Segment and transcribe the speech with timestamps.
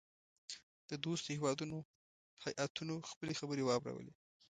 [0.89, 1.77] د دوستو هیوادو
[2.43, 4.13] هیاتونو خپلي خبرې واورلې.